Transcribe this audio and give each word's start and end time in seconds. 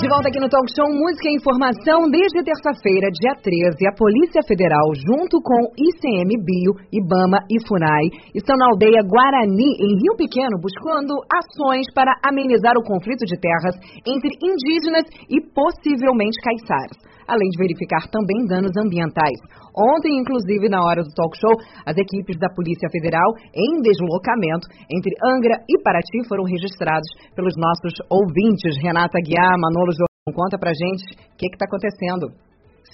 De 0.00 0.08
volta 0.08 0.30
aqui 0.30 0.40
no 0.40 0.48
Talk 0.48 0.64
Show 0.72 0.88
Música 0.88 1.28
e 1.28 1.36
Informação, 1.36 2.08
desde 2.08 2.40
terça-feira, 2.40 3.12
dia 3.12 3.36
13, 3.36 3.84
a 3.84 3.92
Polícia 3.92 4.40
Federal, 4.48 4.96
junto 4.96 5.36
com 5.44 5.60
ICMBio, 5.76 6.72
IBAMA 6.88 7.44
e 7.52 7.60
FUNAI, 7.68 8.08
estão 8.34 8.56
na 8.56 8.72
aldeia 8.72 9.04
Guarani, 9.04 9.76
em 9.76 10.00
Rio 10.00 10.16
Pequeno, 10.16 10.56
buscando 10.56 11.20
ações 11.28 11.84
para 11.92 12.16
amenizar 12.24 12.80
o 12.80 12.82
conflito 12.82 13.28
de 13.28 13.36
terras 13.36 13.76
entre 14.08 14.32
indígenas 14.40 15.04
e 15.28 15.36
possivelmente 15.52 16.40
caiçaras 16.40 16.96
além 17.30 17.48
de 17.54 17.62
verificar 17.62 18.10
também 18.10 18.42
danos 18.50 18.74
ambientais. 18.74 19.38
Ontem, 19.70 20.18
inclusive, 20.18 20.68
na 20.68 20.82
hora 20.82 20.98
do 20.98 21.14
talk 21.14 21.38
show, 21.38 21.54
as 21.86 21.94
equipes 21.94 22.36
da 22.42 22.50
Polícia 22.50 22.90
Federal 22.90 23.30
em 23.54 23.78
deslocamento 23.80 24.66
entre 24.90 25.14
Angra 25.22 25.62
e 25.62 25.78
Paraty 25.78 26.26
foram 26.26 26.42
registrados 26.42 27.06
pelos 27.38 27.54
nossos 27.54 27.94
ouvintes. 28.10 28.74
Renata 28.82 29.22
Guiar, 29.22 29.54
Manolo 29.62 29.89
conta 30.28 30.58
pra 30.58 30.72
gente 30.72 31.16
o 31.16 31.36
que 31.36 31.46
está 31.48 31.64
acontecendo. 31.64 32.28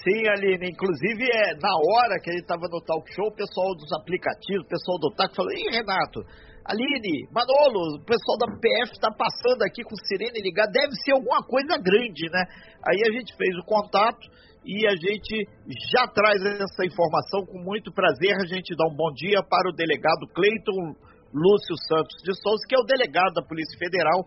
Sim, 0.02 0.22
Aline, 0.30 0.70
inclusive 0.70 1.26
é, 1.26 1.58
na 1.58 1.74
hora 1.74 2.20
que 2.22 2.30
gente 2.30 2.42
estava 2.42 2.68
no 2.70 2.80
talk 2.82 3.02
show, 3.12 3.26
o 3.26 3.34
pessoal 3.34 3.74
dos 3.74 3.90
aplicativos, 3.92 4.62
o 4.62 4.68
pessoal 4.68 4.98
do 4.98 5.10
TAC 5.10 5.34
falou, 5.34 5.50
ih, 5.50 5.74
Renato, 5.74 6.22
Aline, 6.62 7.26
Manolo, 7.34 7.98
o 7.98 8.04
pessoal 8.06 8.38
da 8.38 8.46
PF 8.54 8.94
está 8.94 9.10
passando 9.10 9.62
aqui 9.62 9.82
com 9.82 9.96
sirene 10.06 10.38
ligada, 10.42 10.70
deve 10.70 10.94
ser 11.02 11.12
alguma 11.12 11.42
coisa 11.42 11.78
grande, 11.78 12.30
né? 12.30 12.42
Aí 12.86 13.02
a 13.02 13.10
gente 13.10 13.34
fez 13.34 13.56
o 13.58 13.66
contato 13.66 14.22
e 14.64 14.86
a 14.86 14.94
gente 14.94 15.46
já 15.90 16.06
traz 16.06 16.42
essa 16.42 16.86
informação 16.86 17.46
com 17.46 17.58
muito 17.62 17.92
prazer. 17.92 18.34
A 18.34 18.46
gente 18.46 18.74
dá 18.76 18.86
um 18.86 18.94
bom 18.94 19.10
dia 19.14 19.42
para 19.42 19.70
o 19.70 19.74
delegado 19.74 20.26
Cleiton 20.34 20.94
Lúcio 21.34 21.76
Santos 21.86 22.16
de 22.22 22.34
Souza, 22.42 22.62
que 22.68 22.74
é 22.74 22.78
o 22.78 22.86
delegado 22.86 23.34
da 23.34 23.42
Polícia 23.42 23.78
Federal, 23.78 24.26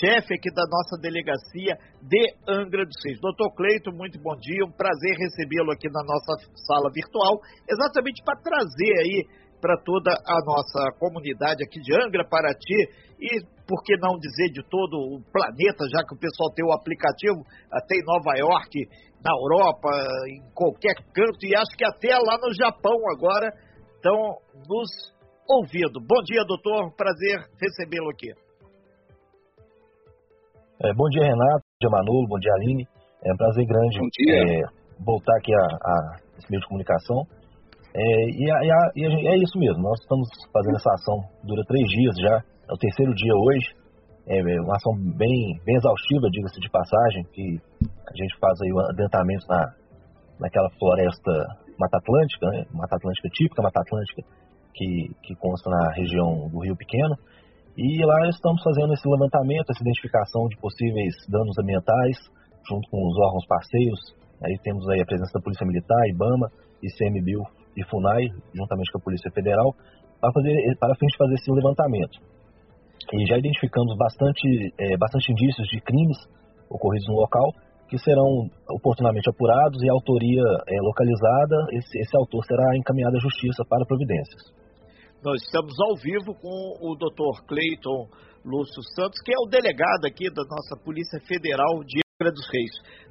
chefe 0.00 0.34
aqui 0.34 0.50
da 0.52 0.64
nossa 0.68 0.98
delegacia 1.00 1.78
de 2.02 2.22
Angra 2.48 2.84
dos 2.84 2.96
Reis. 3.04 3.20
Doutor 3.20 3.54
Cleiton, 3.54 3.92
muito 3.92 4.18
bom 4.20 4.34
dia, 4.36 4.64
um 4.64 4.72
prazer 4.72 5.16
recebê-lo 5.16 5.72
aqui 5.72 5.88
na 5.88 6.02
nossa 6.02 6.32
sala 6.66 6.90
virtual, 6.92 7.38
exatamente 7.68 8.22
para 8.24 8.40
trazer 8.40 8.92
aí 9.00 9.24
para 9.60 9.76
toda 9.82 10.12
a 10.12 10.38
nossa 10.44 10.92
comunidade 10.98 11.64
aqui 11.64 11.80
de 11.80 11.94
Angra, 11.94 12.28
Paraty 12.28 12.76
e, 13.18 13.40
por 13.66 13.82
que 13.82 13.96
não 13.96 14.18
dizer, 14.18 14.52
de 14.52 14.62
todo 14.68 15.16
o 15.16 15.22
planeta, 15.32 15.88
já 15.90 16.04
que 16.04 16.14
o 16.14 16.18
pessoal 16.18 16.52
tem 16.54 16.64
o 16.64 16.72
aplicativo 16.72 17.40
até 17.72 17.96
em 17.96 18.04
Nova 18.04 18.36
York, 18.36 18.86
na 19.24 19.32
Europa, 19.32 19.88
em 20.28 20.42
qualquer 20.54 20.94
canto, 21.14 21.40
e 21.42 21.56
acho 21.56 21.74
que 21.76 21.84
até 21.84 22.12
lá 22.18 22.36
no 22.38 22.52
Japão 22.54 22.94
agora 23.16 23.50
estão 23.96 24.38
nos 24.68 24.90
ouvindo. 25.48 26.00
Bom 26.06 26.22
dia, 26.22 26.44
doutor, 26.44 26.94
prazer 26.94 27.40
recebê-lo 27.58 28.10
aqui. 28.10 28.45
É, 30.84 30.92
bom 30.92 31.08
dia, 31.08 31.22
Renato, 31.24 31.64
bom 31.64 31.78
dia, 31.80 31.90
Manolo, 31.90 32.28
bom 32.28 32.38
dia, 32.38 32.52
Aline. 32.52 32.84
É 33.24 33.32
um 33.32 33.36
prazer 33.36 33.64
grande 33.64 33.96
é, 33.96 34.60
voltar 35.00 35.36
aqui 35.38 35.52
a, 35.54 35.64
a 35.64 36.16
esse 36.36 36.50
meio 36.50 36.60
de 36.60 36.68
comunicação 36.68 37.24
é, 37.96 38.28
e, 38.28 38.44
a, 38.44 38.56
e, 38.60 38.70
a, 38.70 38.78
e, 38.94 39.26
é 39.26 39.36
isso 39.40 39.58
mesmo, 39.58 39.80
nós 39.80 39.98
estamos 40.02 40.28
fazendo 40.52 40.76
essa 40.76 40.92
ação, 40.92 41.16
dura 41.48 41.64
três 41.64 41.88
dias 41.88 42.14
já, 42.20 42.36
é 42.68 42.72
o 42.72 42.76
terceiro 42.76 43.14
dia 43.14 43.32
hoje, 43.32 43.72
é, 44.28 44.36
é 44.36 44.60
uma 44.60 44.76
ação 44.76 44.92
bem, 45.16 45.56
bem 45.64 45.76
exaustiva, 45.76 46.28
diga-se 46.28 46.60
de 46.60 46.68
passagem, 46.68 47.24
que 47.32 47.56
a 47.80 48.12
gente 48.12 48.36
faz 48.38 48.60
aí 48.60 48.70
o 48.70 48.80
adentramento 48.80 49.46
na, 49.48 49.72
naquela 50.38 50.68
floresta 50.76 51.32
Mata 51.80 51.96
Atlântica, 51.96 52.46
né? 52.52 52.64
Mata 52.72 52.96
Atlântica 52.96 53.28
típica, 53.32 53.62
Mata 53.62 53.80
Atlântica, 53.80 54.22
que, 54.74 55.08
que 55.24 55.34
consta 55.36 55.70
na 55.70 55.92
região 55.96 56.48
do 56.52 56.60
Rio 56.60 56.76
Pequeno, 56.76 57.16
e 57.76 58.04
lá 58.04 58.28
estamos 58.28 58.62
fazendo 58.62 58.94
esse 58.94 59.06
levantamento, 59.06 59.68
essa 59.68 59.82
identificação 59.82 60.48
de 60.48 60.56
possíveis 60.56 61.12
danos 61.28 61.58
ambientais, 61.58 62.16
junto 62.66 62.88
com 62.90 63.06
os 63.06 63.18
órgãos 63.18 63.46
parceiros, 63.46 64.00
aí 64.42 64.56
temos 64.64 64.88
aí 64.88 65.02
a 65.02 65.04
presença 65.04 65.32
da 65.34 65.44
Polícia 65.44 65.66
Militar, 65.66 66.08
IBAMA, 66.08 66.50
ICMBio 66.82 67.44
e 67.76 67.84
FUNAI, 67.84 68.32
juntamente 68.54 68.90
com 68.90 68.98
a 68.98 69.04
Polícia 69.04 69.30
Federal, 69.30 69.74
para, 70.20 70.32
fazer, 70.32 70.56
para 70.80 70.94
fim 70.96 71.06
de 71.06 71.16
fazer 71.18 71.34
esse 71.34 71.52
levantamento. 71.52 72.16
E 73.12 73.26
já 73.26 73.36
identificamos 73.36 73.94
bastante, 73.96 74.72
é, 74.78 74.96
bastante 74.96 75.30
indícios 75.30 75.68
de 75.68 75.80
crimes 75.82 76.16
ocorridos 76.70 77.06
no 77.08 77.14
local, 77.14 77.52
que 77.88 77.98
serão 77.98 78.48
oportunamente 78.68 79.28
apurados 79.28 79.82
e 79.82 79.88
a 79.88 79.92
autoria 79.92 80.42
é, 80.66 80.80
localizada, 80.80 81.56
esse, 81.72 81.98
esse 81.98 82.16
autor 82.16 82.42
será 82.44 82.74
encaminhado 82.74 83.16
à 83.16 83.20
justiça 83.20 83.62
para 83.68 83.84
providências. 83.84 84.50
Nós 85.24 85.42
estamos 85.42 85.72
ao 85.80 85.96
vivo 85.96 86.34
com 86.34 86.76
o 86.80 86.94
Dr. 86.94 87.46
Cleiton 87.48 88.08
Lúcio 88.44 88.82
Santos, 88.94 89.18
que 89.24 89.32
é 89.32 89.38
o 89.38 89.48
delegado 89.48 90.04
aqui 90.06 90.28
da 90.30 90.44
nossa 90.44 90.76
Polícia 90.84 91.18
Federal 91.26 91.82
de 91.84 92.00
Angra 92.20 92.32
dos 92.32 92.46
Reis. 92.52 92.70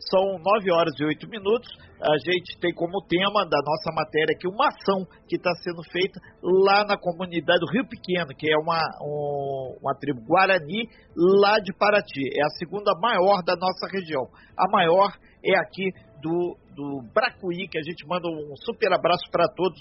São 0.10 0.38
nove 0.38 0.72
horas 0.72 0.94
e 1.00 1.04
oito 1.04 1.28
minutos. 1.28 1.68
A 2.00 2.18
gente 2.20 2.60
tem 2.62 2.74
como 2.74 3.04
tema 3.10 3.44
da 3.44 3.58
nossa 3.58 3.92
matéria 3.92 4.36
aqui 4.36 4.48
uma 4.48 4.68
ação 4.68 5.04
que 5.28 5.36
está 5.36 5.52
sendo 5.64 5.82
feita 5.92 6.22
lá 6.42 6.86
na 6.86 6.96
comunidade 6.96 7.60
do 7.60 7.72
Rio 7.72 7.88
Pequeno, 7.90 8.30
que 8.38 8.50
é 8.50 8.58
uma, 8.58 8.80
um, 9.02 9.78
uma 9.82 9.96
tribo 9.96 10.22
Guarani 10.22 10.88
lá 11.18 11.58
de 11.60 11.74
Paraty. 11.74 12.38
É 12.38 12.46
a 12.46 12.56
segunda 12.60 12.94
maior 13.02 13.42
da 13.44 13.56
nossa 13.56 13.88
região. 13.92 14.30
A 14.56 14.70
maior 14.70 15.12
é 15.44 15.58
aqui 15.58 15.92
do, 16.22 16.58
do 16.76 17.02
Bracuí, 17.14 17.68
que 17.68 17.78
a 17.78 17.84
gente 17.84 18.08
manda 18.08 18.28
um 18.28 18.56
super 18.58 18.92
abraço 18.94 19.30
para 19.32 19.48
todos 19.48 19.80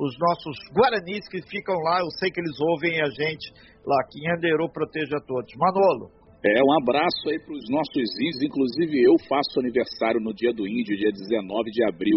os 0.00 0.16
nossos 0.18 0.56
guaranis 0.72 1.28
que 1.28 1.44
ficam 1.44 1.76
lá. 1.84 2.00
Eu 2.00 2.10
sei 2.18 2.30
que 2.30 2.40
eles 2.40 2.58
ouvem 2.58 3.02
a 3.02 3.10
gente 3.12 3.52
lá. 3.84 4.00
Que 4.08 4.24
Enderou 4.24 4.72
proteja 4.72 5.16
a 5.16 5.20
todos. 5.20 5.52
Manolo. 5.56 6.20
É, 6.40 6.56
um 6.64 6.72
abraço 6.72 7.28
aí 7.28 7.38
para 7.38 7.52
os 7.52 7.68
nossos 7.68 8.08
índios, 8.16 8.40
inclusive 8.40 8.96
eu 9.04 9.12
faço 9.28 9.60
aniversário 9.60 10.24
no 10.24 10.32
dia 10.32 10.54
do 10.54 10.66
índio, 10.66 10.96
dia 10.96 11.12
19 11.12 11.70
de 11.70 11.84
abril. 11.84 12.16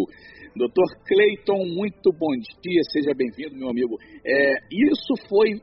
Doutor 0.55 0.87
Cleiton, 1.03 1.59
muito 1.75 2.07
bom 2.13 2.31
dia, 2.63 2.81
seja 2.93 3.11
bem-vindo, 3.13 3.59
meu 3.59 3.67
amigo. 3.67 3.97
É, 4.25 4.53
isso 4.71 5.27
foi 5.27 5.59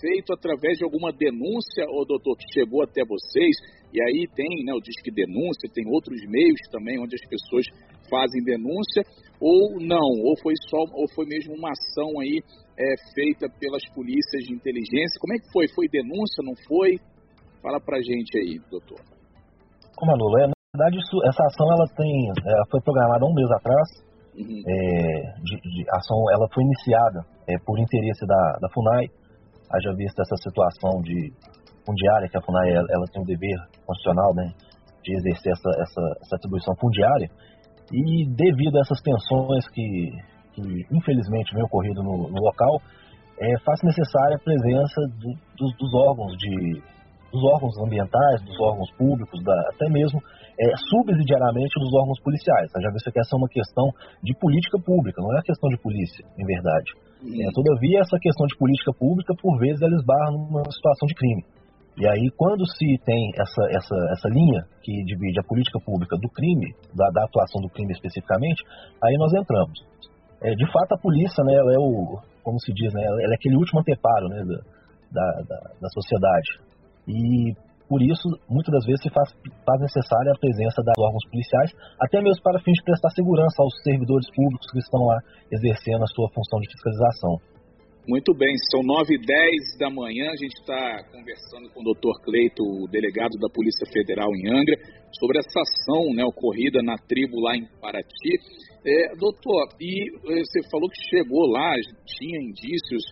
feito 0.00 0.32
através 0.32 0.78
de 0.78 0.84
alguma 0.84 1.10
denúncia, 1.10 1.90
ou 1.90 2.06
doutor, 2.06 2.36
que 2.36 2.52
chegou 2.54 2.84
até 2.84 3.02
vocês, 3.02 3.56
e 3.92 4.00
aí 4.00 4.28
tem 4.36 4.64
né, 4.64 4.72
o 4.74 4.80
Disque 4.80 5.10
Denúncia, 5.10 5.68
tem 5.74 5.84
outros 5.88 6.20
meios 6.28 6.60
também 6.70 7.00
onde 7.00 7.16
as 7.16 7.28
pessoas 7.28 7.66
fazem 8.08 8.42
denúncia, 8.42 9.02
ou 9.40 9.78
não, 9.80 10.10
ou 10.26 10.34
foi 10.42 10.54
só, 10.68 10.82
ou 10.92 11.06
foi 11.14 11.26
mesmo 11.26 11.54
uma 11.54 11.70
ação 11.70 12.20
aí 12.20 12.42
é, 12.78 12.94
feita 13.14 13.46
pelas 13.58 13.82
polícias 13.94 14.44
de 14.44 14.54
inteligência. 14.54 15.20
Como 15.20 15.34
é 15.34 15.38
que 15.38 15.50
foi? 15.52 15.66
Foi 15.74 15.86
denúncia, 15.88 16.42
não 16.42 16.54
foi? 16.66 16.98
Fala 17.62 17.80
pra 17.80 17.98
gente 18.02 18.38
aí, 18.38 18.58
doutor. 18.70 18.98
Manolo, 20.06 20.38
é, 20.38 20.46
na 20.46 20.54
verdade 20.74 20.98
isso, 20.98 21.16
essa 21.26 21.42
ação 21.42 21.66
ela 21.72 21.86
tem, 21.96 22.30
ela 22.46 22.66
foi 22.70 22.80
programada 22.82 23.26
um 23.26 23.34
mês 23.34 23.50
atrás. 23.50 23.88
Uhum. 24.38 24.62
É, 24.62 25.34
de, 25.42 25.56
de, 25.58 25.82
ação 25.90 26.16
ela 26.30 26.46
foi 26.54 26.62
iniciada 26.62 27.26
é, 27.48 27.58
por 27.58 27.76
interesse 27.76 28.24
da, 28.24 28.58
da 28.62 28.68
FUNAI, 28.70 29.10
haja 29.74 29.92
vista 29.96 30.22
essa 30.22 30.36
situação 30.36 31.02
de 31.02 31.32
fundiária, 31.84 32.28
que 32.28 32.38
a 32.38 32.42
FUNAI 32.42 32.70
ela, 32.70 32.86
ela 32.88 33.06
tem 33.10 33.20
o 33.20 33.26
dever 33.26 33.58
constitucional 33.84 34.32
né, 34.34 34.54
de 35.02 35.16
exercer 35.16 35.50
essa, 35.50 35.70
essa, 35.82 36.02
essa 36.22 36.36
atribuição 36.36 36.74
fundiária, 36.76 37.28
e 37.92 38.26
devido 38.26 38.76
a 38.76 38.80
essas 38.80 39.00
tensões 39.00 39.68
que, 39.68 40.10
que 40.54 40.62
infelizmente 40.92 41.54
vem 41.54 41.64
ocorrido 41.64 42.02
no, 42.02 42.28
no 42.28 42.40
local, 42.40 42.80
é, 43.40 43.58
faz 43.64 43.80
necessária 43.82 44.36
a 44.36 44.44
presença 44.44 45.00
do, 45.18 45.34
dos, 45.56 45.76
dos 45.78 45.94
órgãos 45.94 46.36
de 46.36 46.82
dos 47.32 47.44
órgãos 47.44 47.76
ambientais, 47.84 48.40
dos 48.42 48.58
órgãos 48.58 48.90
públicos, 48.96 49.42
da, 49.44 49.52
até 49.68 49.88
mesmo 49.90 50.20
é, 50.58 50.64
subsidiariamente 50.88 51.78
dos 51.78 51.92
órgãos 51.92 52.20
policiais. 52.20 52.70
Já 52.72 52.90
visto 52.90 53.12
que 53.12 53.20
essa 53.20 53.36
é 53.36 53.38
uma 53.38 53.48
questão 53.48 53.92
de 54.22 54.34
política 54.40 54.78
pública, 54.80 55.20
não 55.20 55.36
é 55.36 55.42
questão 55.42 55.68
de 55.68 55.76
polícia, 55.76 56.24
em 56.38 56.44
verdade. 56.44 56.88
É, 57.20 57.50
todavia, 57.52 58.00
essa 58.00 58.16
questão 58.18 58.46
de 58.46 58.56
política 58.56 58.92
pública, 58.98 59.34
por 59.40 59.58
vezes, 59.58 59.82
ela 59.82 59.94
esbarra 59.94 60.32
numa 60.32 60.64
situação 60.70 61.06
de 61.06 61.14
crime. 61.14 61.44
E 61.98 62.06
aí, 62.06 62.30
quando 62.36 62.64
se 62.64 62.86
tem 63.04 63.32
essa, 63.34 63.62
essa, 63.74 63.96
essa 64.12 64.28
linha 64.28 64.62
que 64.82 64.92
divide 65.02 65.40
a 65.40 65.42
política 65.42 65.80
pública 65.84 66.16
do 66.16 66.28
crime, 66.30 66.72
da, 66.94 67.10
da 67.10 67.24
atuação 67.24 67.60
do 67.60 67.68
crime 67.68 67.92
especificamente, 67.92 68.62
aí 69.02 69.18
nós 69.18 69.34
entramos. 69.34 69.82
É, 70.40 70.54
de 70.54 70.66
fato, 70.70 70.94
a 70.94 70.98
polícia, 70.98 71.42
né, 71.42 71.54
ela 71.54 71.74
é 71.74 71.78
o, 71.78 72.22
como 72.44 72.60
se 72.60 72.72
diz, 72.72 72.94
né, 72.94 73.02
ela 73.02 73.32
é 73.32 73.34
aquele 73.34 73.56
último 73.56 73.80
anteparo 73.80 74.28
né, 74.28 74.44
da, 75.10 75.26
da, 75.42 75.58
da 75.82 75.88
sociedade. 75.90 76.62
E 77.08 77.50
por 77.88 78.00
isso, 78.00 78.28
muitas 78.48 78.70
das 78.70 78.84
vezes 78.86 79.02
se 79.02 79.10
faz, 79.10 79.34
faz 79.66 79.80
necessária 79.80 80.30
a 80.30 80.38
presença 80.38 80.78
dos 80.84 81.02
órgãos 81.02 81.26
policiais, 81.32 81.72
até 81.98 82.20
mesmo 82.20 82.42
para 82.44 82.60
fins 82.60 82.78
de 82.78 82.84
prestar 82.84 83.10
segurança 83.10 83.58
aos 83.58 83.74
servidores 83.82 84.28
públicos 84.30 84.70
que 84.70 84.78
estão 84.78 85.02
lá 85.02 85.18
exercendo 85.50 86.04
a 86.04 86.12
sua 86.14 86.28
função 86.30 86.60
de 86.60 86.68
fiscalização. 86.70 87.57
Muito 88.08 88.32
bem, 88.32 88.56
são 88.70 88.80
9 88.82 89.16
e 89.16 89.18
10 89.20 89.76
da 89.78 89.90
manhã, 89.90 90.30
a 90.30 90.36
gente 90.36 90.56
está 90.60 91.04
conversando 91.12 91.68
com 91.68 91.82
o 91.82 91.84
doutor 91.84 92.18
Cleito, 92.22 92.64
o 92.64 92.88
delegado 92.88 93.36
da 93.38 93.50
Polícia 93.52 93.84
Federal 93.92 94.34
em 94.34 94.48
Angra, 94.48 94.76
sobre 95.12 95.36
essa 95.36 95.60
ação 95.60 96.14
né, 96.14 96.24
ocorrida 96.24 96.80
na 96.82 96.96
tribo 96.96 97.38
lá 97.38 97.54
em 97.54 97.68
Paraty. 97.78 98.32
É, 98.86 99.14
doutor, 99.14 99.68
e 99.78 100.08
eh, 100.08 100.40
você 100.40 100.60
falou 100.70 100.88
que 100.88 100.96
chegou 101.10 101.52
lá, 101.52 101.74
tinha 102.06 102.40
indícios 102.40 103.04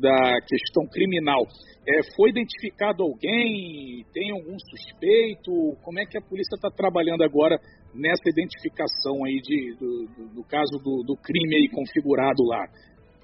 da 0.00 0.40
questão 0.48 0.88
criminal. 0.90 1.46
É, 1.86 2.02
foi 2.16 2.30
identificado 2.30 3.04
alguém? 3.04 4.04
Tem 4.12 4.32
algum 4.32 4.58
suspeito? 4.58 5.52
Como 5.84 6.00
é 6.00 6.04
que 6.04 6.18
a 6.18 6.20
polícia 6.20 6.56
está 6.56 6.68
trabalhando 6.68 7.22
agora 7.22 7.60
nessa 7.94 8.28
identificação 8.28 9.24
aí 9.24 9.40
de, 9.40 9.76
do, 9.78 10.06
do, 10.16 10.34
do 10.34 10.44
caso 10.48 10.82
do, 10.82 11.04
do, 11.06 11.16
crime 11.16 11.54
aí 11.54 11.68
configurado 11.68 12.42
lá, 12.42 12.66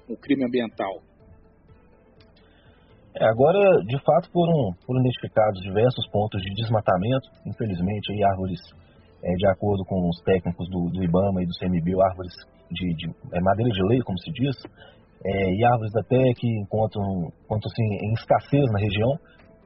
o 0.07 0.15
crime 0.15 0.45
ambiental? 0.45 1.08
É, 3.15 3.25
agora, 3.25 3.59
de 3.85 3.97
fato, 4.03 4.29
foram, 4.31 4.73
foram 4.85 5.01
identificados 5.01 5.59
diversos 5.61 6.07
pontos 6.11 6.41
de 6.41 6.53
desmatamento, 6.53 7.27
infelizmente, 7.45 8.11
aí, 8.13 8.23
árvores, 8.23 8.59
é, 9.23 9.33
de 9.33 9.47
acordo 9.47 9.83
com 9.85 10.07
os 10.07 10.21
técnicos 10.23 10.69
do, 10.69 10.89
do 10.89 11.03
IBAMA 11.03 11.41
e 11.41 11.45
do 11.45 11.53
CMBio, 11.59 12.01
árvores 12.01 12.33
de, 12.71 12.93
de 12.95 13.07
é, 13.33 13.41
madeira 13.41 13.71
de 13.71 13.83
lei, 13.83 13.99
como 14.01 14.17
se 14.19 14.31
diz, 14.31 14.55
é, 15.25 15.53
e 15.53 15.65
árvores 15.65 15.95
até 15.95 16.33
que 16.37 16.47
encontram, 16.59 17.33
encontram 17.43 17.69
assim, 17.71 18.05
em 18.05 18.13
escassez 18.13 18.71
na 18.71 18.79
região. 18.79 19.17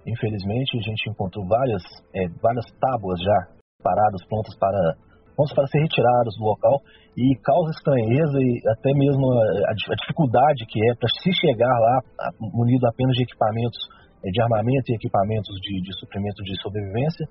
Infelizmente, 0.08 0.78
a 0.78 0.82
gente 0.82 1.10
encontrou 1.10 1.46
várias, 1.48 1.84
é, 2.16 2.28
várias 2.42 2.66
tábuas 2.80 3.20
já 3.22 3.48
paradas, 3.84 4.26
prontas 4.28 4.58
para, 4.58 4.96
prontas 5.36 5.54
para 5.54 5.68
ser 5.68 5.80
retiradas 5.80 6.34
do 6.38 6.46
local 6.46 6.82
e 7.18 7.36
causa 7.44 7.72
estranheza 7.72 8.38
e 8.40 8.62
até 8.70 8.94
mesmo 8.94 9.26
a, 9.32 9.72
a 9.72 9.96
dificuldade 9.96 10.66
que 10.68 10.80
é 10.90 10.96
para 10.96 11.10
se 11.10 11.32
chegar 11.42 11.74
lá 11.80 12.02
munido 12.40 12.88
apenas 12.88 13.14
de 13.16 13.24
equipamentos 13.24 13.78
é, 14.24 14.30
de 14.30 14.42
armamento 14.42 14.92
e 14.92 14.96
equipamentos 14.96 15.54
de, 15.62 15.82
de 15.82 16.00
suprimento 16.00 16.42
de 16.44 16.56
sobrevivência, 16.62 17.28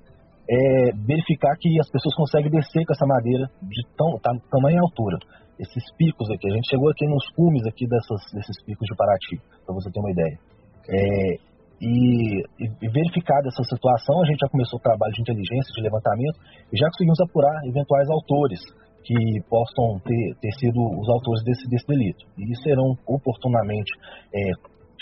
é 0.49 0.93
verificar 1.07 1.57
que 1.57 1.81
as 1.81 1.89
pessoas 1.91 2.15
conseguem 2.15 2.51
descer 2.51 2.85
com 2.85 2.93
essa 2.93 3.07
madeira 3.07 3.49
de 3.63 3.83
tão, 3.97 4.19
tá, 4.19 4.31
tamanha 4.51 4.81
altura 4.81 5.19
esses 5.59 5.85
picos 5.97 6.29
aqui. 6.31 6.49
A 6.51 6.55
gente 6.55 6.69
chegou 6.69 6.91
aqui 6.91 7.07
nos 7.07 7.25
cumes 7.37 7.63
aqui 7.67 7.87
dessas, 7.87 8.21
desses 8.33 8.65
picos 8.65 8.87
de 8.87 8.97
Paraty, 8.97 9.41
para 9.65 9.75
você 9.75 9.91
ter 9.91 10.01
uma 10.01 10.11
ideia. 10.11 10.39
É, 10.89 11.52
e, 11.83 12.39
e 12.63 12.89
verificada 12.89 13.49
essa 13.49 13.65
situação, 13.65 14.23
a 14.23 14.27
gente 14.27 14.39
já 14.39 14.49
começou 14.49 14.79
o 14.79 14.83
trabalho 14.83 15.13
de 15.13 15.21
inteligência, 15.21 15.75
de 15.75 15.83
levantamento, 15.83 16.39
e 16.73 16.79
já 16.79 16.87
conseguimos 16.87 17.19
apurar 17.21 17.59
eventuais 17.67 18.09
autores 18.09 18.61
que 19.03 19.43
possam 19.51 19.99
ter, 19.99 20.37
ter 20.41 20.53
sido 20.63 20.79
os 20.79 21.09
autores 21.11 21.43
desse, 21.43 21.69
desse 21.69 21.87
delito. 21.87 22.25
E 22.39 22.55
serão 22.63 22.95
oportunamente 23.05 23.91
é, 24.33 24.53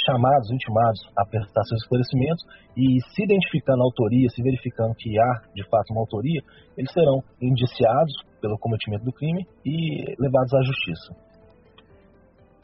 chamados, 0.06 0.50
intimados 0.50 1.00
a 1.16 1.26
prestar 1.26 1.62
seus 1.64 1.82
esclarecimentos 1.82 2.42
e 2.76 2.96
se 3.12 3.24
identificando 3.24 3.82
a 3.82 3.84
autoria, 3.84 4.28
se 4.30 4.42
verificando 4.42 4.94
que 4.96 5.20
há 5.20 5.42
de 5.54 5.62
fato 5.68 5.92
uma 5.92 6.00
autoria, 6.00 6.40
eles 6.78 6.90
serão 6.92 7.20
indiciados 7.42 8.14
pelo 8.40 8.58
cometimento 8.58 9.04
do 9.04 9.12
crime 9.12 9.44
e 9.66 10.16
levados 10.18 10.54
à 10.54 10.62
justiça. 10.62 11.29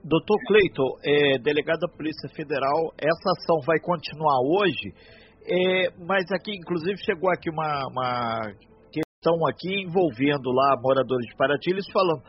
Doutor 0.09 0.39
Cleiton, 0.47 0.87
é, 1.03 1.39
delegado 1.39 1.81
da 1.81 1.89
Polícia 1.89 2.29
Federal, 2.29 2.95
essa 2.97 3.31
ação 3.37 3.59
vai 3.67 3.81
continuar 3.81 4.39
hoje, 4.47 4.95
é, 5.43 5.91
mas 6.07 6.31
aqui, 6.31 6.55
inclusive, 6.55 6.97
chegou 6.99 7.29
aqui 7.29 7.51
uma, 7.51 7.83
uma 7.91 8.53
estão 9.27 9.45
aqui 9.49 9.83
envolvendo 9.83 10.53
lá 10.53 10.79
moradores 10.81 11.27
de 11.27 11.35
Paraty, 11.37 11.71
eles 11.71 11.91
falando, 11.91 12.23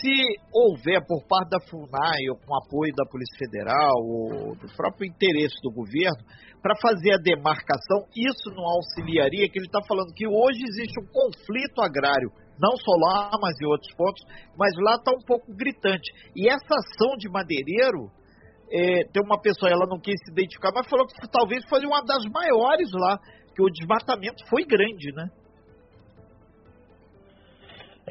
se 0.00 0.10
houver 0.52 0.98
por 1.06 1.22
parte 1.28 1.50
da 1.50 1.60
FUNAI 1.70 2.26
ou 2.30 2.36
com 2.42 2.56
apoio 2.56 2.92
da 2.96 3.06
Polícia 3.06 3.38
Federal 3.38 3.94
ou 4.02 4.56
do 4.56 4.66
próprio 4.74 5.06
interesse 5.06 5.54
do 5.62 5.70
governo, 5.70 6.26
para 6.60 6.74
fazer 6.82 7.14
a 7.14 7.22
demarcação, 7.22 8.06
isso 8.16 8.50
não 8.50 8.66
auxiliaria, 8.66 9.48
que 9.48 9.58
ele 9.58 9.66
está 9.66 9.80
falando 9.86 10.14
que 10.14 10.26
hoje 10.26 10.62
existe 10.62 10.98
um 10.98 11.06
conflito 11.06 11.80
agrário, 11.80 12.30
não 12.62 12.76
só 12.76 12.92
lá, 12.96 13.30
mas 13.40 13.60
em 13.60 13.66
outros 13.66 13.92
pontos, 13.94 14.22
mas 14.56 14.72
lá 14.78 14.94
está 14.94 15.10
um 15.10 15.24
pouco 15.26 15.52
gritante. 15.54 16.12
E 16.36 16.48
essa 16.48 16.74
ação 16.74 17.16
de 17.18 17.28
madeireiro, 17.28 18.08
é, 18.70 19.04
tem 19.12 19.22
uma 19.22 19.40
pessoa, 19.40 19.70
ela 19.70 19.86
não 19.86 19.98
quis 19.98 20.14
se 20.24 20.30
identificar, 20.30 20.70
mas 20.72 20.88
falou 20.88 21.06
que 21.06 21.14
talvez 21.28 21.64
foi 21.68 21.84
uma 21.84 22.00
das 22.04 22.24
maiores 22.32 22.88
lá, 22.92 23.18
que 23.54 23.62
o 23.62 23.68
desmatamento 23.68 24.46
foi 24.48 24.64
grande, 24.64 25.12
né? 25.12 25.28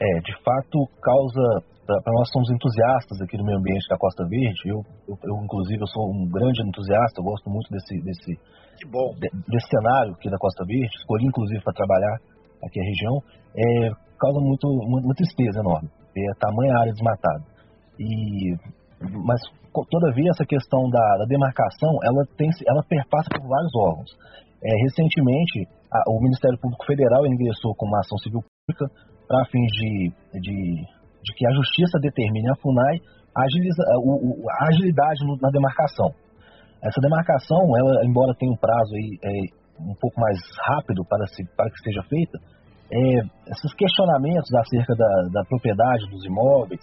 é, 0.02 0.20
de 0.22 0.34
fato 0.44 0.78
causa 1.02 1.72
para 1.86 2.14
nós 2.14 2.30
somos 2.32 2.50
entusiastas 2.50 3.20
aqui 3.22 3.36
do 3.36 3.44
meio 3.44 3.58
ambiente 3.58 3.86
da 3.90 3.98
Costa 3.98 4.24
Verde. 4.30 4.62
Eu, 4.66 4.80
eu, 5.10 5.18
eu, 5.24 5.44
inclusive, 5.44 5.82
eu 5.82 5.88
sou 5.88 6.08
um 6.08 6.24
grande 6.30 6.64
entusiasta. 6.64 7.20
Eu 7.20 7.26
gosto 7.26 7.50
muito 7.50 7.68
desse 7.70 8.00
desse 8.00 8.32
de, 8.32 9.28
desse 9.50 9.68
cenário 9.68 10.14
aqui 10.14 10.30
da 10.30 10.38
Costa 10.38 10.64
Verde. 10.66 10.88
Escolhi 10.96 11.26
inclusive 11.26 11.62
para 11.64 11.74
trabalhar 11.74 12.16
aqui 12.64 12.80
a 12.80 12.84
região. 12.84 13.16
É, 13.52 13.90
causa 14.22 14.40
muito, 14.40 14.68
muita 14.88 15.24
tristeza 15.24 15.60
enorme. 15.60 15.90
É 16.16 16.32
a 16.32 16.36
tamanha 16.36 16.78
área 16.78 16.94
desmatada. 16.94 17.44
E 18.00 18.56
mas 19.26 19.42
todavia 19.90 20.30
essa 20.30 20.46
questão 20.46 20.90
da, 20.90 21.18
da 21.18 21.26
demarcação, 21.26 21.90
ela 22.04 22.24
tem 22.38 22.50
ela 22.68 22.84
perpassa 22.84 23.30
por 23.34 23.48
vários 23.48 23.74
órgãos. 23.76 24.12
É, 24.64 24.70
recentemente, 24.84 25.68
a, 25.92 26.12
o 26.12 26.22
Ministério 26.22 26.60
Público 26.60 26.86
Federal 26.86 27.26
ingressou 27.26 27.74
com 27.76 27.88
uma 27.88 28.00
ação 28.00 28.18
civil 28.20 28.44
pública 28.44 28.86
para 29.28 29.46
fins 29.46 29.72
de, 29.72 30.12
de, 30.40 30.86
de, 31.24 31.34
que 31.36 31.48
a 31.48 31.52
justiça 31.52 31.98
determine 32.00 32.50
a 32.52 32.56
FUNAI 32.56 33.00
agiliza, 33.36 33.84
o, 34.04 34.44
o, 34.44 34.50
a 34.50 34.68
agilidade 34.68 35.20
na 35.42 35.50
demarcação. 35.50 36.12
Essa 36.84 37.00
demarcação, 37.02 37.62
ela, 37.78 38.06
embora 38.06 38.36
tenha 38.38 38.52
um 38.52 38.58
prazo 38.58 38.94
aí, 38.94 39.18
é, 39.24 39.62
um 39.80 39.96
pouco 40.00 40.20
mais 40.20 40.38
rápido 40.68 41.06
para, 41.06 41.26
se, 41.28 41.44
para 41.56 41.70
que 41.70 41.80
seja 41.84 42.04
feita, 42.04 42.38
é, 42.92 43.24
esses 43.52 43.74
questionamentos 43.74 44.54
acerca 44.54 44.94
da, 44.96 45.08
da 45.32 45.44
propriedade 45.46 46.06
dos 46.12 46.26
imóveis, 46.26 46.82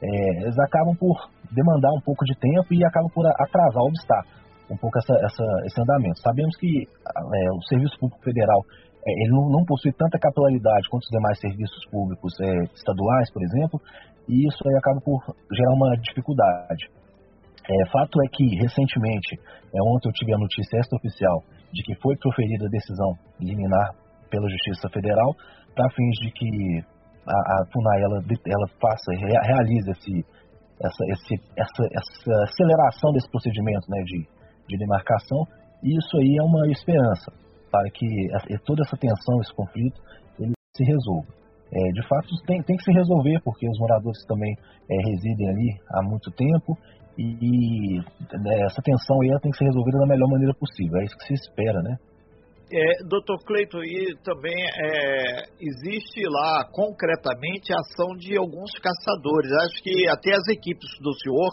é, 0.00 0.42
eles 0.42 0.58
acabam 0.58 0.94
por 0.94 1.16
demandar 1.50 1.90
um 1.90 2.00
pouco 2.00 2.24
de 2.24 2.34
tempo 2.38 2.72
e 2.72 2.84
acabam 2.84 3.10
por 3.10 3.26
atrasar, 3.26 3.82
obstar 3.82 4.22
um 4.70 4.76
pouco 4.76 4.98
essa, 4.98 5.14
essa, 5.24 5.44
esse 5.64 5.80
andamento. 5.80 6.20
Sabemos 6.20 6.54
que 6.56 6.86
é, 6.86 7.50
o 7.50 7.62
Serviço 7.68 7.98
Público 7.98 8.22
Federal 8.22 8.62
é, 9.04 9.10
ele 9.24 9.30
não, 9.30 9.48
não, 9.48 9.64
possui 9.64 9.92
tanta 9.92 10.18
capilaridade 10.18 10.88
quanto 10.90 11.04
os 11.04 11.10
demais 11.10 11.40
serviços 11.40 11.84
públicos 11.90 12.32
é, 12.40 12.64
estaduais, 12.74 13.32
por 13.32 13.42
exemplo, 13.42 13.80
e 14.28 14.46
isso 14.46 14.62
aí 14.68 14.76
acaba 14.76 15.00
por 15.00 15.18
gerar 15.50 15.74
uma 15.74 15.96
dificuldade. 15.96 16.86
É, 17.68 17.90
fato 17.90 18.22
é 18.22 18.28
que, 18.30 18.44
recentemente, 18.56 19.40
é, 19.74 19.82
ontem 19.82 20.08
eu 20.08 20.12
tive 20.12 20.34
a 20.34 20.38
notícia 20.38 20.78
extraoficial 20.78 21.42
de 21.72 21.82
que 21.82 21.94
foi 22.00 22.16
proferida 22.16 22.66
a 22.66 22.70
decisão 22.70 23.12
liminar 23.40 23.90
pela 24.30 24.48
Justiça 24.48 24.88
Federal 24.92 25.34
para 25.74 25.90
fins 25.90 26.16
de 26.20 26.30
que 26.32 26.84
a, 27.26 27.32
a 27.32 27.66
FUNAI 27.72 28.02
ela, 28.02 28.18
ela 28.18 28.66
faça, 28.80 29.12
realize 29.14 29.90
esse, 29.90 30.24
essa, 30.80 31.02
esse, 31.12 31.34
essa, 31.56 31.82
essa 31.92 32.42
aceleração 32.44 33.12
desse 33.12 33.30
procedimento 33.30 33.86
né, 33.88 34.02
de, 34.04 34.26
de 34.68 34.78
demarcação, 34.78 35.44
e 35.82 35.96
isso 35.96 36.16
aí 36.18 36.36
é 36.38 36.42
uma 36.42 36.66
esperança 36.68 37.32
para 37.70 37.88
que 37.90 38.06
toda 38.64 38.82
essa 38.82 38.96
tensão, 38.96 39.40
esse 39.40 39.54
conflito, 39.54 40.00
ele 40.40 40.52
se 40.76 40.84
resolva. 40.84 41.28
É, 41.70 41.92
de 41.92 42.02
fato, 42.08 42.28
tem, 42.46 42.62
tem 42.62 42.76
que 42.76 42.84
se 42.84 42.92
resolver, 42.92 43.40
porque 43.44 43.68
os 43.68 43.78
moradores 43.78 44.24
também 44.26 44.56
é, 44.90 45.10
residem 45.10 45.48
ali 45.50 45.68
há 45.92 46.02
muito 46.02 46.30
tempo 46.30 46.78
e, 47.18 47.36
e 47.42 48.00
essa 48.64 48.80
tensão 48.80 49.20
aí 49.20 49.28
tem 49.42 49.50
que 49.50 49.58
ser 49.58 49.66
resolvida 49.66 49.98
da 49.98 50.06
melhor 50.06 50.28
maneira 50.30 50.54
possível. 50.54 50.98
É 50.98 51.04
isso 51.04 51.16
que 51.18 51.26
se 51.26 51.34
espera, 51.34 51.82
né? 51.82 51.96
É, 52.70 53.02
doutor 53.08 53.38
Cleiton, 53.46 53.82
e 53.82 54.14
também 54.22 54.52
é, 54.52 55.48
existe 55.58 56.20
lá 56.28 56.68
concretamente 56.70 57.72
a 57.72 57.80
ação 57.80 58.14
de 58.14 58.36
alguns 58.36 58.70
caçadores. 58.76 59.50
Acho 59.64 59.82
que 59.82 60.06
até 60.06 60.36
as 60.36 60.46
equipes 60.48 60.90
do 61.00 61.12
senhor, 61.16 61.48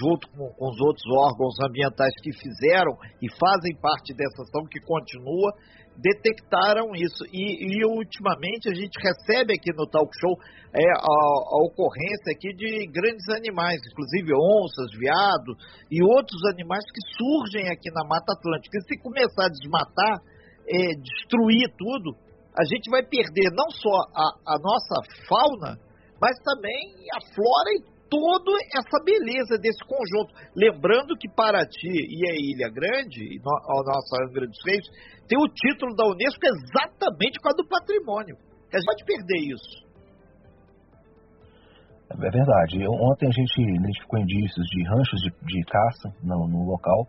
junto 0.00 0.26
com, 0.30 0.48
com 0.56 0.66
os 0.70 0.80
outros 0.80 1.04
órgãos 1.20 1.54
ambientais 1.68 2.14
que 2.22 2.32
fizeram 2.32 2.96
e 3.20 3.28
fazem 3.36 3.76
parte 3.76 4.14
dessa 4.16 4.40
ação 4.40 4.64
que 4.64 4.80
continua, 4.80 5.52
detectaram 6.00 6.96
isso. 6.96 7.24
E, 7.28 7.60
e, 7.60 7.84
ultimamente 7.84 8.68
a 8.68 8.74
gente 8.74 8.96
recebe 8.96 9.52
aqui 9.52 9.70
no 9.76 9.86
Talk 9.86 10.08
Show 10.18 10.34
é, 10.72 10.80
a, 10.80 10.96
a, 10.96 11.58
ocorrência 11.68 12.32
aqui 12.32 12.56
de 12.56 12.88
grandes 12.88 13.28
animais, 13.28 13.80
inclusive 13.92 14.32
onças, 14.32 14.90
veados 14.96 15.60
e 15.90 16.02
outros 16.02 16.40
animais 16.56 16.84
que 16.88 17.04
surgem 17.20 17.68
aqui 17.68 17.90
na 17.92 18.08
Mata 18.08 18.32
Atlântica. 18.32 18.78
E 18.78 18.88
se 18.88 19.02
começar 19.02 19.44
a 19.44 19.52
desmatar, 19.52 20.33
é, 20.66 20.94
destruir 20.96 21.68
tudo, 21.76 22.16
a 22.56 22.64
gente 22.64 22.90
vai 22.90 23.02
perder 23.02 23.50
não 23.52 23.70
só 23.70 23.96
a, 24.14 24.54
a 24.54 24.58
nossa 24.58 25.02
fauna, 25.28 25.78
mas 26.20 26.38
também 26.44 26.94
a 27.12 27.20
flora 27.34 27.70
e 27.74 27.94
toda 28.08 28.52
essa 28.72 29.02
beleza 29.04 29.58
desse 29.58 29.82
conjunto. 29.84 30.32
Lembrando 30.54 31.16
que 31.18 31.28
Paraty 31.28 31.88
e 31.88 32.30
a 32.30 32.34
Ilha 32.34 32.70
Grande, 32.70 33.40
a 33.44 33.82
nossa 33.82 34.22
Angra 34.22 34.46
dos 34.46 34.64
Reis, 34.64 34.86
tem 35.26 35.38
o 35.38 35.48
título 35.48 35.94
da 35.96 36.06
Unesco 36.06 36.46
exatamente 36.46 37.40
com 37.40 37.48
a 37.48 37.52
do 37.52 37.66
patrimônio. 37.66 38.36
A 38.72 38.78
gente 38.78 38.86
pode 38.86 39.04
perder 39.04 39.38
isso. 39.52 39.84
É 42.10 42.30
verdade. 42.30 42.86
Ontem 42.86 43.28
a 43.28 43.32
gente 43.32 43.60
identificou 43.60 44.20
indícios 44.20 44.66
de 44.66 44.84
ranchos 44.84 45.20
de, 45.20 45.30
de 45.30 45.64
caça 45.64 46.12
no, 46.22 46.46
no 46.46 46.64
local 46.64 47.08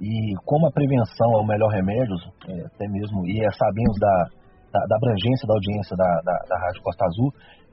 e 0.00 0.32
como 0.46 0.66
a 0.66 0.72
prevenção 0.72 1.32
é 1.36 1.40
o 1.40 1.46
melhor 1.46 1.68
remédio, 1.68 2.16
é, 2.48 2.66
até 2.66 2.88
mesmo, 2.88 3.26
e 3.26 3.36
é, 3.44 3.50
sabemos 3.52 3.98
da, 4.00 4.16
da, 4.72 4.80
da, 4.88 4.96
abrangência 4.96 5.46
da 5.46 5.52
audiência 5.52 5.94
da, 5.94 6.08
da, 6.24 6.32
da 6.48 6.56
Rádio 6.56 6.82
Costa 6.82 7.04
Azul, 7.04 7.28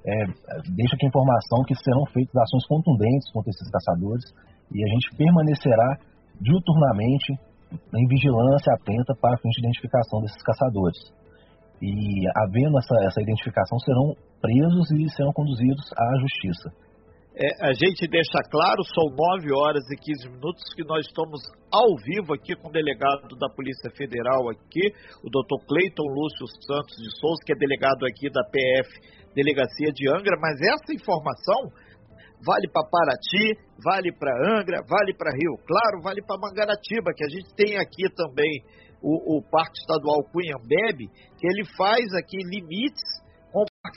é, 0.06 0.26
deixa 0.76 0.96
aqui 0.96 1.06
a 1.06 1.10
informação 1.10 1.64
que 1.64 1.76
serão 1.76 2.06
feitas 2.12 2.36
ações 2.36 2.68
contundentes 2.68 3.32
contra 3.32 3.50
esses 3.50 3.72
caçadores 3.72 4.24
e 4.72 4.84
a 4.84 4.88
gente 4.92 5.16
permanecerá 5.16 5.98
diuturnamente 6.42 7.32
em 7.96 8.08
vigilância 8.08 8.74
atenta 8.74 9.16
para 9.20 9.38
fim 9.40 9.50
de 9.50 9.60
identificação 9.60 10.22
desses 10.22 10.42
caçadores. 10.44 11.00
E, 11.82 12.28
havendo 12.36 12.78
essa, 12.80 12.96
essa 13.06 13.22
identificação, 13.22 13.80
serão 13.80 14.16
presos 14.42 14.92
e 14.92 15.10
serão 15.16 15.32
conduzidos 15.34 15.86
à 15.96 16.06
justiça. 16.20 16.88
É, 17.38 17.70
a 17.70 17.72
gente 17.72 18.08
deixa 18.10 18.42
claro, 18.50 18.82
são 18.98 19.14
9 19.14 19.54
horas 19.54 19.86
e 19.92 19.96
15 19.96 20.30
minutos 20.30 20.74
que 20.74 20.84
nós 20.84 21.06
estamos 21.06 21.38
ao 21.70 21.94
vivo 22.02 22.34
aqui 22.34 22.56
com 22.58 22.70
o 22.70 22.72
delegado 22.72 23.30
da 23.38 23.48
Polícia 23.54 23.92
Federal 23.94 24.50
aqui, 24.50 24.90
o 25.22 25.30
doutor 25.30 25.62
Cleiton 25.70 26.02
Lúcio 26.02 26.48
Santos 26.66 26.98
de 26.98 27.14
Souza, 27.22 27.38
que 27.46 27.54
é 27.54 27.56
delegado 27.56 28.08
aqui 28.10 28.26
da 28.34 28.42
PF 28.42 28.90
Delegacia 29.36 29.94
de 29.94 30.10
Angra, 30.10 30.34
mas 30.42 30.58
essa 30.66 30.90
informação 30.98 31.70
vale 32.42 32.66
para 32.74 32.90
Paraty, 32.90 33.54
vale 33.86 34.12
para 34.18 34.34
Angra, 34.58 34.82
vale 34.90 35.14
para 35.14 35.30
Rio 35.38 35.62
Claro, 35.62 36.02
vale 36.02 36.26
para 36.26 36.42
Mangaratiba, 36.42 37.14
que 37.14 37.24
a 37.24 37.30
gente 37.30 37.54
tem 37.54 37.78
aqui 37.78 38.10
também 38.18 38.66
o, 38.98 39.38
o 39.38 39.42
Parque 39.46 39.78
Estadual 39.78 40.26
Cunhambebe, 40.34 41.06
que 41.38 41.46
ele 41.46 41.66
faz 41.78 42.02
aqui 42.18 42.38
limites 42.38 43.27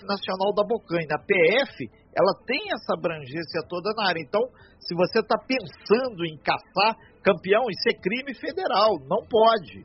Nacional 0.06 0.54
da 0.54 0.64
Bocaina. 0.64 1.16
A 1.16 1.24
PF, 1.24 1.90
ela 2.14 2.34
tem 2.46 2.72
essa 2.72 2.94
abrangência 2.94 3.62
toda 3.68 3.92
na 3.96 4.08
área. 4.08 4.20
Então, 4.20 4.40
se 4.78 4.94
você 4.94 5.20
está 5.20 5.36
pensando 5.38 6.24
em 6.24 6.36
caçar 6.38 6.96
campeão, 7.22 7.70
isso 7.70 7.88
é 7.88 7.94
crime 7.94 8.34
federal, 8.34 8.98
não 9.08 9.26
pode. 9.26 9.84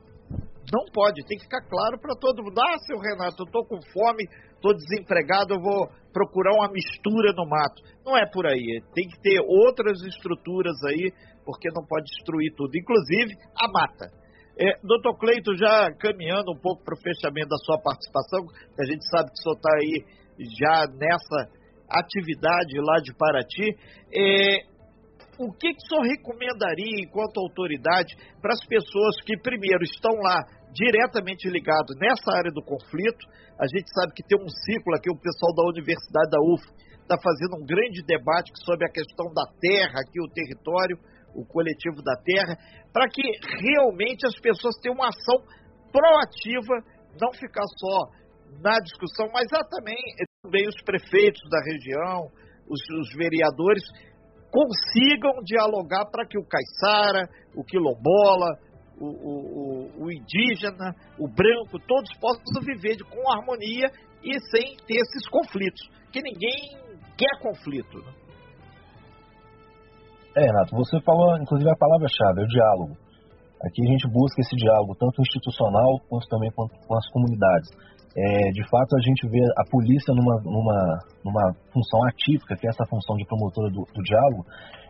Não 0.73 0.85
pode, 0.91 1.23
tem 1.25 1.37
que 1.37 1.43
ficar 1.43 1.61
claro 1.61 1.99
para 1.99 2.15
todo 2.15 2.41
mundo. 2.41 2.59
Ah, 2.59 2.77
seu 2.79 2.97
Renato, 2.97 3.43
eu 3.43 3.45
estou 3.45 3.65
com 3.65 3.79
fome, 3.93 4.27
estou 4.55 4.73
desempregado, 4.73 5.53
eu 5.53 5.61
vou 5.61 5.87
procurar 6.11 6.53
uma 6.53 6.71
mistura 6.71 7.33
no 7.33 7.45
mato. 7.45 7.83
Não 8.03 8.17
é 8.17 8.25
por 8.25 8.47
aí, 8.47 8.81
tem 8.95 9.07
que 9.07 9.19
ter 9.21 9.39
outras 9.45 10.01
estruturas 10.01 10.75
aí, 10.87 11.11
porque 11.45 11.69
não 11.69 11.85
pode 11.85 12.05
destruir 12.05 12.53
tudo, 12.55 12.75
inclusive 12.75 13.35
a 13.61 13.67
mata. 13.71 14.24
É, 14.57 14.79
doutor 14.81 15.17
Cleito, 15.19 15.53
já 15.57 15.91
caminhando 15.99 16.53
um 16.53 16.59
pouco 16.59 16.81
para 16.83 16.95
o 16.95 17.01
fechamento 17.01 17.49
da 17.49 17.57
sua 17.57 17.77
participação, 17.81 18.47
que 18.47 18.81
a 18.81 18.85
gente 18.85 19.03
sabe 19.09 19.27
que 19.27 19.39
o 19.39 19.43
senhor 19.43 19.55
está 19.55 19.71
aí 19.75 19.95
já 20.57 20.87
nessa 20.95 21.51
atividade 21.89 22.79
lá 22.79 22.99
de 23.03 23.13
Paraty, 23.13 23.75
é, 24.15 24.63
o 25.37 25.51
que, 25.51 25.73
que 25.73 25.83
o 25.83 25.87
senhor 25.87 26.03
recomendaria 26.07 27.03
enquanto 27.03 27.39
autoridade 27.39 28.15
para 28.41 28.53
as 28.53 28.63
pessoas 28.65 29.19
que, 29.25 29.35
primeiro, 29.37 29.83
estão 29.83 30.15
lá 30.23 30.39
diretamente 30.71 31.49
ligados 31.49 31.95
nessa 31.99 32.31
área 32.31 32.51
do 32.51 32.63
conflito? 32.63 33.27
A 33.59 33.67
gente 33.67 33.91
sabe 33.91 34.13
que 34.15 34.23
tem 34.23 34.39
um 34.39 34.47
ciclo 34.47 34.95
aqui, 34.95 35.11
o 35.11 35.19
pessoal 35.19 35.53
da 35.53 35.67
Universidade 35.67 36.31
da 36.31 36.39
UF 36.39 36.63
está 37.03 37.19
fazendo 37.19 37.59
um 37.59 37.65
grande 37.65 38.01
debate 38.07 38.51
sobre 38.63 38.87
a 38.87 38.91
questão 38.91 39.27
da 39.33 39.43
terra, 39.59 39.99
aqui 39.99 40.19
o 40.23 40.31
território, 40.31 40.97
o 41.35 41.45
coletivo 41.45 42.01
da 42.01 42.15
terra, 42.23 42.57
para 42.91 43.07
que 43.09 43.21
realmente 43.61 44.25
as 44.25 44.39
pessoas 44.39 44.75
tenham 44.81 44.95
uma 44.95 45.09
ação 45.09 45.37
proativa, 45.91 46.75
não 47.19 47.31
ficar 47.33 47.65
só 47.77 48.09
na 48.61 48.79
discussão, 48.79 49.27
mas 49.33 49.47
há 49.53 49.63
também, 49.69 49.97
também 50.41 50.67
os 50.67 50.81
prefeitos 50.83 51.41
da 51.49 51.59
região, 51.59 52.31
os, 52.69 52.79
os 52.99 53.13
vereadores, 53.15 53.83
consigam 54.51 55.43
dialogar 55.43 56.05
para 56.09 56.25
que 56.25 56.37
o 56.37 56.45
caiçara, 56.45 57.27
o 57.55 57.63
quilombola, 57.63 58.57
o, 58.97 59.07
o, 59.07 60.05
o, 60.05 60.11
indígena, 60.11 60.95
o 61.19 61.27
branco, 61.27 61.77
todos 61.85 62.09
possam 62.17 62.61
viver 62.63 62.97
com 63.03 63.31
harmonia 63.31 63.91
e 64.23 64.39
sem 64.51 64.77
ter 64.87 64.95
esses 64.95 65.27
conflitos, 65.29 65.81
que 66.11 66.21
ninguém 66.21 66.77
quer 67.17 67.41
conflito. 67.41 67.97
Né? 67.99 68.24
É, 70.35 70.41
Renato, 70.41 70.75
você 70.75 70.99
falou, 71.01 71.37
inclusive, 71.37 71.69
a 71.69 71.77
palavra-chave, 71.77 72.41
é 72.41 72.43
o 72.43 72.47
diálogo. 72.47 72.97
Aqui 73.63 73.81
a 73.87 73.91
gente 73.91 74.05
busca 74.11 74.41
esse 74.41 74.55
diálogo, 74.57 74.93
tanto 74.99 75.21
institucional 75.21 75.97
quanto 76.09 76.27
também 76.27 76.51
com, 76.51 76.67
com 76.67 76.95
as 76.97 77.07
comunidades. 77.09 77.69
É, 78.17 78.51
de 78.51 78.63
fato, 78.69 78.95
a 78.95 79.01
gente 79.01 79.27
vê 79.29 79.39
a 79.57 79.63
polícia 79.71 80.13
numa, 80.13 80.35
numa, 80.43 80.99
numa 81.23 81.53
função 81.71 82.03
atípica, 82.07 82.55
que 82.55 82.67
é 82.67 82.69
essa 82.69 82.85
função 82.85 83.15
de 83.15 83.25
promotora 83.25 83.69
do, 83.69 83.83
do 83.87 84.03
diálogo, 84.03 84.45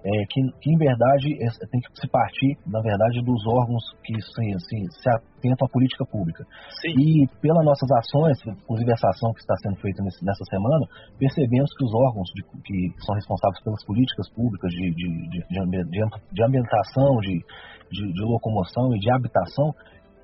é, 0.06 0.26
que, 0.30 0.40
que, 0.62 0.70
em 0.70 0.78
verdade 0.78 1.34
é, 1.42 1.50
tem 1.66 1.82
que 1.82 1.90
se 2.00 2.08
partir, 2.08 2.54
na 2.68 2.80
verdade, 2.80 3.26
dos 3.26 3.42
órgãos 3.48 3.82
que 4.04 4.14
sim, 4.22 4.54
assim, 4.54 4.86
se 5.02 5.10
atentam 5.10 5.66
à 5.66 5.70
política 5.70 6.06
pública. 6.06 6.46
Sim. 6.80 6.94
E 6.94 7.28
pelas 7.42 7.66
nossas 7.66 7.90
ações, 7.90 8.38
inclusive 8.46 8.92
essa 8.92 9.10
ação 9.10 9.34
que 9.34 9.40
está 9.40 9.56
sendo 9.58 9.76
feita 9.82 10.04
nesse, 10.04 10.24
nessa 10.24 10.46
semana, 10.46 10.86
percebemos 11.18 11.74
que 11.74 11.84
os 11.84 11.94
órgãos 11.96 12.30
de, 12.36 12.44
que 12.62 12.94
são 13.02 13.16
responsáveis 13.16 13.64
pelas 13.64 13.84
políticas 13.84 14.30
públicas 14.30 14.70
de, 14.70 14.94
de, 14.94 15.08
de, 15.30 15.42
de 15.42 16.44
ambientação, 16.44 17.18
de, 17.22 17.42
de, 17.90 18.24
locomoção 18.26 18.96
e 18.96 19.00
de 19.00 19.10
habitação, 19.10 19.74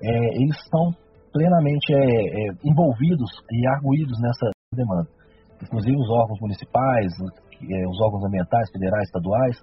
é, 0.00 0.36
eles 0.38 0.56
estão 0.62 0.94
plenamente 1.32 1.92
é, 1.92 1.98
é, 1.98 2.54
envolvidos 2.62 3.30
e 3.50 3.66
arguídos 3.66 4.20
nessa 4.20 4.46
demanda. 4.72 5.08
Inclusive 5.60 5.96
os 5.96 6.10
órgãos 6.10 6.38
municipais, 6.40 7.10
os 7.88 8.00
órgãos 8.00 8.24
ambientais, 8.24 8.70
federais, 8.70 9.04
estaduais. 9.04 9.56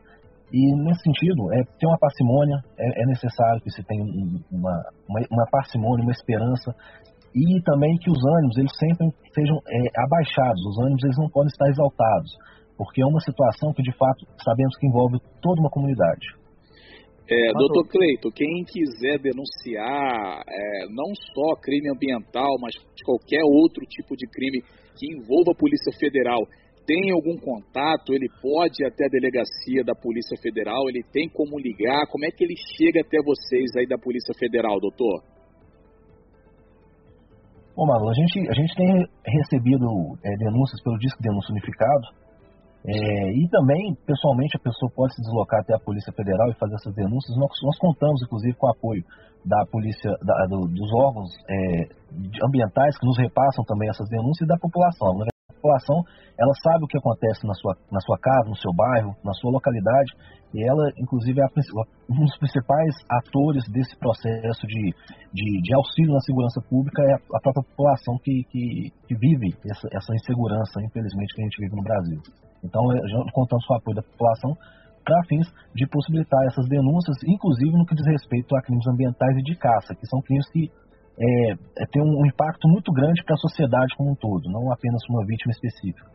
E 0.52 0.76
nesse 0.84 1.02
sentido, 1.04 1.54
é, 1.54 1.62
ter 1.78 1.86
uma 1.86 1.98
parcimônia, 2.00 2.58
é, 2.78 3.04
é 3.04 3.06
necessário 3.06 3.62
que 3.62 3.70
se 3.70 3.84
tenha 3.84 4.04
uma, 4.52 4.74
uma, 5.08 5.20
uma, 5.30 5.46
parcimônia, 5.52 6.04
uma 6.04 6.12
esperança 6.12 6.74
e 7.36 7.62
também 7.62 7.96
que 8.02 8.10
os 8.10 8.18
ânimos 8.18 8.58
eles 8.58 8.74
sempre 8.80 9.06
sejam 9.34 9.58
é, 9.70 10.02
abaixados, 10.02 10.66
os 10.66 10.80
ânimos 10.82 11.04
eles 11.04 11.18
não 11.20 11.30
podem 11.30 11.50
estar 11.50 11.70
exaltados, 11.70 12.32
porque 12.76 13.02
é 13.02 13.06
uma 13.06 13.20
situação 13.20 13.72
que 13.74 13.84
de 13.84 13.94
fato 13.96 14.26
sabemos 14.44 14.76
que 14.78 14.88
envolve 14.88 15.20
toda 15.40 15.62
uma 15.62 15.70
comunidade. 15.70 16.40
É, 17.30 17.54
doutor 17.54 17.88
Cleito, 17.88 18.32
quem 18.32 18.66
quiser 18.66 19.20
denunciar 19.20 20.42
é, 20.50 20.88
não 20.90 21.14
só 21.14 21.62
crime 21.62 21.92
ambiental, 21.94 22.58
mas 22.60 22.74
qualquer 23.06 23.44
outro 23.46 23.86
tipo 23.86 24.18
de 24.18 24.26
crime 24.26 24.64
que 24.98 25.14
envolva 25.14 25.52
a 25.52 25.56
Polícia 25.56 25.94
Federal, 26.00 26.42
tem 26.90 27.12
algum 27.14 27.38
contato? 27.38 28.14
Ele 28.18 28.28
pode 28.42 28.82
ir 28.82 28.88
até 28.88 29.06
a 29.06 29.14
delegacia 29.14 29.86
da 29.86 29.94
Polícia 29.94 30.36
Federal? 30.42 30.90
Ele 30.90 31.06
tem 31.14 31.30
como 31.30 31.60
ligar? 31.60 32.10
Como 32.10 32.26
é 32.26 32.32
que 32.32 32.44
ele 32.44 32.56
chega 32.58 33.02
até 33.06 33.22
vocês 33.22 33.70
aí 33.78 33.86
da 33.86 33.98
Polícia 34.00 34.34
Federal, 34.34 34.80
doutor? 34.82 35.22
Bom, 37.78 37.86
Manu, 37.86 38.10
a 38.10 38.14
gente, 38.14 38.50
a 38.50 38.54
gente 38.54 38.76
tem 38.76 38.90
recebido 39.24 39.86
é, 40.26 40.36
denúncias 40.36 40.82
pelo 40.82 40.98
Disque 40.98 41.22
Denúncia 41.22 41.54
Unificado, 41.54 42.08
é, 42.84 43.32
e 43.38 43.48
também, 43.50 43.94
pessoalmente, 44.08 44.58
a 44.58 44.60
pessoa 44.60 44.92
pode 44.96 45.14
se 45.14 45.22
deslocar 45.22 45.62
até 45.62 45.76
a 45.76 45.80
Polícia 45.80 46.12
Federal 46.12 46.50
e 46.50 46.58
fazer 46.58 46.74
essas 46.76 46.96
denúncias. 46.96 47.38
Nós, 47.38 47.52
nós 47.62 47.78
contamos, 47.78 48.24
inclusive, 48.24 48.58
com 48.58 48.68
o 48.68 48.72
apoio 48.72 49.04
da 49.46 49.64
polícia, 49.72 50.12
da, 50.24 50.46
do, 50.48 50.68
dos 50.68 50.92
órgãos 50.94 51.30
é, 51.48 51.88
ambientais 52.44 52.98
que 52.98 53.06
nos 53.06 53.18
repassam 53.18 53.64
também 53.64 53.90
essas 53.90 54.10
denúncias 54.10 54.42
e 54.42 54.48
da 54.48 54.58
população. 54.58 55.29
População, 55.60 56.02
ela 56.40 56.54
sabe 56.64 56.86
o 56.86 56.88
que 56.88 56.98
acontece 56.98 57.46
na 57.46 57.54
sua, 57.54 57.76
na 57.92 58.00
sua 58.00 58.18
casa, 58.18 58.48
no 58.50 58.56
seu 58.56 58.72
bairro, 58.74 59.16
na 59.24 59.34
sua 59.34 59.52
localidade, 59.52 60.12
e 60.54 60.64
ela, 60.64 60.90
inclusive, 60.98 61.40
é 61.40 61.44
a, 61.44 61.50
um 62.10 62.26
dos 62.26 62.38
principais 62.40 62.96
atores 63.10 63.64
desse 63.70 63.96
processo 64.00 64.66
de, 64.66 64.96
de, 65.34 65.62
de, 65.62 65.76
auxílio 65.76 66.14
na 66.14 66.22
segurança 66.22 66.60
pública 66.68 67.04
é 67.04 67.14
a, 67.14 67.20
a 67.38 67.42
própria 67.42 67.64
população 67.70 68.18
que, 68.24 68.44
que, 68.50 68.90
que 69.08 69.16
vive 69.16 69.54
essa, 69.70 69.88
essa 69.94 70.16
insegurança, 70.16 70.82
infelizmente, 70.82 71.36
que 71.36 71.42
a 71.42 71.46
gente 71.46 71.62
vive 71.62 71.76
no 71.76 71.84
Brasil. 71.84 72.20
Então, 72.64 72.82
contamos 73.32 73.66
com 73.66 73.74
o 73.74 73.78
apoio 73.78 73.96
da 73.96 74.04
população 74.04 74.58
para 75.06 75.24
fins 75.26 75.48
de 75.74 75.88
possibilitar 75.88 76.46
essas 76.48 76.68
denúncias, 76.68 77.18
inclusive 77.26 77.72
no 77.72 77.86
que 77.86 77.96
diz 77.96 78.06
respeito 78.06 78.56
a 78.56 78.62
crimes 78.62 78.88
ambientais 78.88 79.38
e 79.38 79.44
de 79.44 79.56
caça, 79.56 79.96
que 79.96 80.06
são 80.08 80.22
crimes 80.22 80.50
que 80.52 80.72
é, 81.20 81.52
é, 81.52 81.86
têm 81.92 82.02
um 82.02 82.26
impacto 82.26 82.68
muito 82.68 82.92
grande 82.94 83.24
para 83.26 83.36
a 83.36 83.44
sociedade 83.44 83.96
como 83.98 84.12
um 84.12 84.16
todo, 84.16 84.50
não 84.50 84.72
apenas 84.72 85.02
uma 85.10 85.26
vítima 85.28 85.52
específica. 85.52 86.08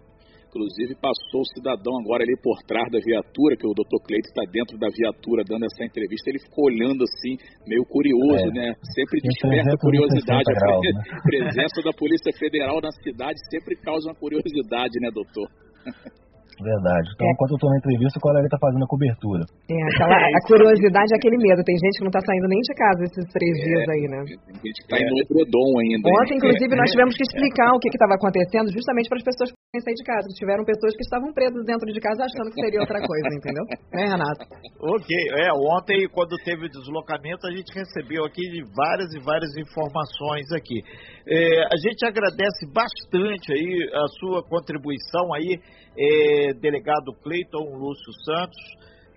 Inclusive 0.48 0.94
passou 1.02 1.42
o 1.42 1.50
cidadão 1.50 1.98
agora 1.98 2.22
ali 2.22 2.38
por 2.40 2.56
trás 2.62 2.86
da 2.86 3.02
viatura, 3.02 3.58
que 3.58 3.66
o 3.66 3.74
Dr. 3.74 3.98
Cleito 4.06 4.30
está 4.30 4.46
dentro 4.46 4.78
da 4.78 4.86
viatura 4.86 5.42
dando 5.42 5.66
essa 5.66 5.82
entrevista, 5.84 6.30
ele 6.30 6.38
ficou 6.38 6.70
olhando 6.70 7.02
assim, 7.02 7.34
meio 7.66 7.82
curioso, 7.84 8.48
é. 8.48 8.54
né? 8.54 8.74
Sempre 8.94 9.18
desperta 9.18 9.76
curiosidade. 9.76 10.46
Graus, 10.46 10.80
né? 10.80 11.02
A 11.10 11.22
presença 11.26 11.82
da 11.82 11.92
Polícia 11.92 12.32
Federal 12.38 12.80
na 12.80 12.92
cidade 13.02 13.34
sempre 13.50 13.74
causa 13.82 14.08
uma 14.08 14.14
curiosidade, 14.14 14.94
né, 15.02 15.10
doutor? 15.10 15.50
Verdade. 16.62 17.08
Então, 17.14 17.26
é. 17.26 17.30
enquanto 17.34 17.52
eu 17.54 17.58
tô 17.58 17.68
na 17.70 17.78
entrevista, 17.78 18.18
o 18.18 18.22
colega 18.22 18.46
tá 18.46 18.58
fazendo 18.60 18.84
a 18.84 18.90
cobertura. 18.90 19.42
É, 19.66 19.74
aquela, 19.90 20.14
é, 20.14 20.30
a 20.30 20.42
curiosidade 20.46 21.10
é 21.12 21.16
aquele 21.16 21.38
medo. 21.38 21.64
Tem 21.66 21.74
gente 21.74 21.98
que 21.98 22.04
não 22.04 22.14
tá 22.14 22.22
saindo 22.22 22.46
nem 22.46 22.60
de 22.62 22.74
casa 22.74 23.00
esses 23.04 23.26
três 23.32 23.54
é, 23.58 23.62
dias 23.64 23.84
aí, 23.90 24.04
né? 24.06 24.20
Tem 24.24 24.54
gente 24.62 24.78
que 24.82 24.88
tá 24.88 24.96
indo 25.02 25.10
no 25.10 25.20
edredom 25.24 25.70
ainda. 25.82 26.06
Ontem, 26.22 26.36
inclusive, 26.38 26.72
nós 26.76 26.90
tivemos 26.90 27.14
que 27.16 27.24
explicar 27.26 27.70
o 27.74 27.80
que 27.82 27.90
estava 27.90 28.14
acontecendo 28.14 28.70
justamente 28.70 29.08
para 29.10 29.18
as 29.18 29.26
pessoas 29.26 29.50
que 29.50 29.82
sair 29.82 29.98
de 29.98 30.04
casa. 30.06 30.26
Tiveram 30.38 30.62
pessoas 30.62 30.94
que 30.94 31.02
estavam 31.02 31.32
presas 31.34 31.64
dentro 31.66 31.86
de 31.90 31.98
casa 31.98 32.22
achando 32.22 32.50
que 32.54 32.60
seria 32.62 32.80
outra 32.80 33.00
coisa, 33.02 33.28
entendeu? 33.34 33.64
É, 33.90 34.06
Renato? 34.06 34.46
Ok. 34.78 35.10
É, 35.42 35.50
ontem, 35.50 36.06
quando 36.14 36.38
teve 36.46 36.66
o 36.66 36.70
deslocamento, 36.70 37.46
a 37.46 37.50
gente 37.50 37.74
recebeu 37.74 38.24
aqui 38.24 38.42
várias 38.70 39.10
e 39.14 39.20
várias 39.20 39.50
informações 39.58 40.46
aqui. 40.54 40.78
É, 41.26 41.64
a 41.72 41.76
gente 41.80 42.04
agradece 42.04 42.66
bastante 42.70 43.50
aí 43.50 43.90
a 43.94 44.06
sua 44.20 44.42
contribuição 44.42 45.32
aí, 45.32 45.58
é, 45.96 46.52
delegado 46.52 47.14
Cleiton 47.22 47.64
Lúcio 47.78 48.12
Santos, 48.26 48.60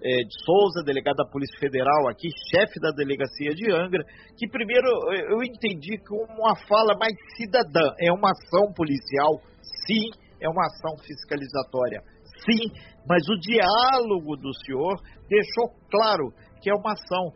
é, 0.01 0.23
de 0.23 0.45
Souza, 0.45 0.85
delegado 0.85 1.17
da 1.17 1.25
Polícia 1.25 1.59
Federal 1.59 2.07
aqui, 2.07 2.29
chefe 2.49 2.79
da 2.79 2.91
delegacia 2.91 3.53
de 3.53 3.69
Angra, 3.73 4.05
que 4.37 4.47
primeiro 4.47 4.87
eu 5.29 5.43
entendi 5.43 5.97
como 6.07 6.23
uma 6.39 6.55
fala 6.55 6.95
mais 6.97 7.13
cidadã, 7.35 7.91
é 7.99 8.09
uma 8.13 8.31
ação 8.31 8.71
policial, 8.73 9.41
sim, 9.85 10.07
é 10.39 10.47
uma 10.47 10.65
ação 10.65 10.95
fiscalizatória, 11.03 12.01
sim, 12.45 12.71
mas 13.05 13.27
o 13.27 13.37
diálogo 13.39 14.37
do 14.37 14.53
senhor 14.63 14.95
deixou 15.27 15.75
claro 15.91 16.31
que 16.61 16.69
é 16.69 16.73
uma 16.73 16.93
ação 16.93 17.33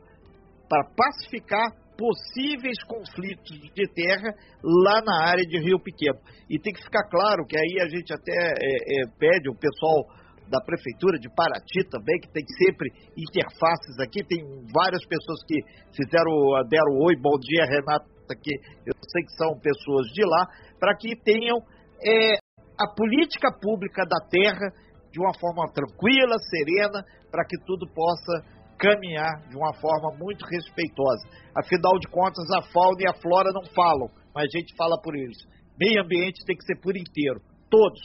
para 0.70 0.88
pacificar 0.96 1.81
possíveis 1.98 2.82
conflitos 2.88 3.58
de 3.74 3.88
terra 3.94 4.34
lá 4.64 5.02
na 5.02 5.30
área 5.30 5.46
de 5.46 5.60
Rio 5.60 5.80
Pequeno. 5.80 6.20
E 6.50 6.60
tem 6.60 6.74
que 6.74 6.84
ficar 6.84 7.08
claro 7.10 7.46
que 7.46 7.58
aí 7.58 7.80
a 7.82 7.90
gente 7.90 8.14
até 8.14 8.34
é, 8.34 9.04
é, 9.04 9.08
pede 9.20 9.50
o 9.50 9.56
pessoal 9.56 10.06
da 10.50 10.60
Prefeitura 10.60 11.18
de 11.18 11.30
Paraty 11.34 11.88
também, 11.90 12.20
que 12.20 12.32
tem 12.32 12.44
sempre 12.60 12.92
interfaces 13.16 13.98
aqui, 14.04 14.22
tem 14.28 14.44
várias 14.74 15.06
pessoas 15.08 15.40
que 15.48 15.56
fizeram, 15.96 16.36
deram 16.68 17.00
oi, 17.08 17.16
bom 17.16 17.40
dia, 17.40 17.64
Renata, 17.66 18.06
que 18.36 18.56
eu 18.86 18.94
sei 19.08 19.24
que 19.24 19.32
são 19.38 19.58
pessoas 19.60 20.08
de 20.12 20.24
lá, 20.26 20.48
para 20.78 20.96
que 20.98 21.16
tenham 21.24 21.58
é, 22.04 22.36
a 22.78 22.88
política 22.96 23.50
pública 23.62 24.04
da 24.04 24.20
terra 24.30 24.68
de 25.12 25.20
uma 25.20 25.32
forma 25.40 25.72
tranquila, 25.72 26.36
serena, 26.40 27.04
para 27.32 27.46
que 27.46 27.58
tudo 27.66 27.88
possa 27.94 28.61
caminhar 28.82 29.48
de 29.48 29.56
uma 29.56 29.72
forma 29.76 30.18
muito 30.18 30.44
respeitosa. 30.44 31.30
Afinal 31.56 32.00
de 32.00 32.08
contas, 32.10 32.50
a 32.50 32.62
fauna 32.74 32.98
e 33.02 33.08
a 33.08 33.14
flora 33.14 33.52
não 33.54 33.64
falam, 33.76 34.10
mas 34.34 34.50
a 34.50 34.58
gente 34.58 34.76
fala 34.76 35.00
por 35.02 35.16
eles. 35.16 35.38
Meio 35.80 36.02
ambiente 36.02 36.44
tem 36.46 36.58
que 36.58 36.66
ser 36.66 36.82
por 36.82 36.98
inteiro, 36.98 37.40
todos. 37.70 38.02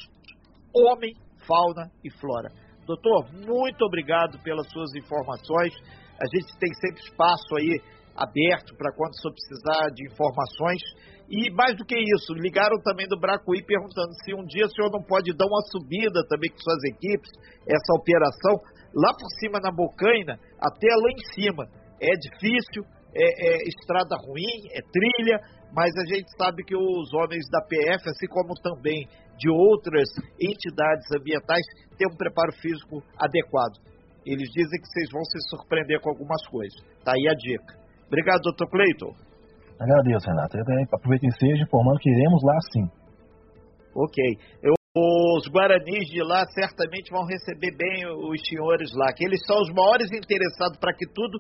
Homem, 0.75 1.15
fauna 1.49 1.91
e 2.05 2.11
flora. 2.21 2.51
Doutor, 2.87 3.33
muito 3.33 3.83
obrigado 3.85 4.39
pelas 4.43 4.71
suas 4.71 4.95
informações. 4.95 5.75
A 6.21 6.27
gente 6.37 6.57
tem 6.59 6.73
sempre 6.75 7.03
espaço 7.03 7.57
aí 7.57 7.81
aberto 8.17 8.75
para 8.77 8.93
quando 8.93 9.15
você 9.15 9.29
precisar 9.31 9.91
de 9.93 10.07
informações. 10.09 10.81
E 11.29 11.51
mais 11.53 11.77
do 11.77 11.85
que 11.85 11.97
isso, 11.97 12.35
ligaram 12.35 12.81
também 12.83 13.07
do 13.09 13.19
Bracuí 13.19 13.63
perguntando 13.65 14.13
se 14.25 14.33
um 14.33 14.45
dia 14.47 14.67
o 14.67 14.71
senhor 14.71 14.91
não 14.91 15.03
pode 15.03 15.37
dar 15.37 15.47
uma 15.47 15.63
subida 15.71 16.23
também 16.29 16.51
com 16.51 16.59
suas 16.59 16.83
equipes, 16.85 17.31
essa 17.67 17.93
operação, 17.99 18.55
lá 18.95 19.11
por 19.13 19.29
cima 19.41 19.59
na 19.61 19.71
Bocaina, 19.71 20.39
até 20.61 20.89
lá 20.89 21.11
em 21.11 21.25
cima. 21.35 21.67
É 22.01 22.15
difícil, 22.15 22.85
é, 23.15 23.27
é 23.27 23.69
estrada 23.69 24.17
ruim, 24.17 24.71
é 24.71 24.81
trilha, 24.81 25.41
mas 25.75 25.91
a 25.97 26.07
gente 26.15 26.31
sabe 26.39 26.63
que 26.65 26.77
os 26.77 27.13
homens 27.15 27.45
da 27.51 27.61
PF, 27.63 28.09
assim 28.09 28.29
como 28.29 28.55
também 28.63 29.09
de 29.37 29.51
outras 29.51 30.09
entidades 30.41 31.07
ambientais, 31.13 31.67
têm 31.99 32.09
um 32.09 32.17
preparo 32.17 32.53
físico 32.53 33.03
adequado. 33.19 33.83
Eles 34.25 34.49
dizem 34.51 34.81
que 34.81 34.87
vocês 34.87 35.11
vão 35.11 35.25
se 35.25 35.39
surpreender 35.51 36.01
com 36.01 36.11
algumas 36.11 36.45
coisas. 36.49 36.77
Tá 37.05 37.13
aí 37.13 37.29
a 37.29 37.35
dica. 37.35 37.86
Obrigado, 38.07 38.41
doutor 38.43 38.69
Cleiton. 38.71 39.13
Agradeço, 39.79 40.27
Renato. 40.27 40.57
Eu 40.57 40.65
aproveito 40.93 41.25
e 41.25 41.33
seja 41.39 41.63
informando 41.63 41.99
que 41.99 42.11
iremos 42.11 42.43
lá 42.43 42.57
sim. 42.73 42.87
Ok. 43.95 44.25
Eu, 44.63 44.75
os 44.97 45.47
guaranis 45.53 46.09
de 46.09 46.23
lá 46.23 46.47
certamente 46.47 47.11
vão 47.11 47.27
receber 47.27 47.77
bem 47.77 48.07
os 48.09 48.41
senhores 48.49 48.89
lá, 48.97 49.13
que 49.13 49.25
eles 49.25 49.45
são 49.45 49.61
os 49.61 49.69
maiores 49.75 50.09
interessados 50.09 50.79
para 50.81 50.95
que 50.95 51.05
tudo 51.13 51.39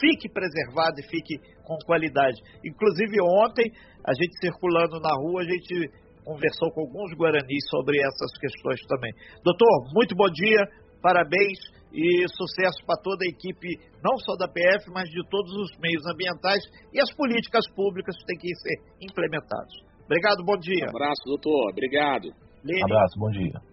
fique 0.00 0.28
preservado 0.28 0.98
e 0.98 1.06
fique 1.06 1.38
com 1.62 1.76
qualidade. 1.86 2.42
Inclusive 2.64 3.22
ontem, 3.22 3.70
a 4.04 4.12
gente 4.12 4.34
circulando 4.40 4.98
na 4.98 5.14
rua, 5.14 5.42
a 5.42 5.44
gente 5.44 5.90
conversou 6.24 6.72
com 6.72 6.82
alguns 6.82 7.14
guaranis 7.14 7.62
sobre 7.70 7.98
essas 7.98 8.32
questões 8.40 8.80
também. 8.88 9.12
Doutor, 9.44 9.94
muito 9.94 10.16
bom 10.16 10.30
dia, 10.30 10.66
parabéns 11.00 11.58
e 11.92 12.24
sucesso 12.28 12.84
para 12.86 13.00
toda 13.02 13.24
a 13.24 13.28
equipe, 13.28 13.68
não 14.02 14.16
só 14.18 14.34
da 14.36 14.48
PF, 14.48 14.90
mas 14.92 15.08
de 15.08 15.22
todos 15.28 15.52
os 15.52 15.70
meios 15.78 16.02
ambientais 16.06 16.62
e 16.92 17.00
as 17.00 17.12
políticas 17.14 17.64
públicas 17.74 18.16
que 18.16 18.24
têm 18.26 18.38
que 18.38 18.54
ser 18.56 18.76
implementadas. 19.00 19.72
Obrigado, 20.04 20.44
bom 20.44 20.56
dia. 20.58 20.86
Um 20.86 20.96
abraço, 20.96 21.22
doutor. 21.26 21.70
Obrigado. 21.70 22.28
Um 22.28 22.84
abraço, 22.84 23.18
bom 23.18 23.30
dia. 23.30 23.71